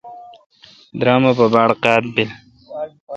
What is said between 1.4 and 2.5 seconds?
باڑ قاد بل۔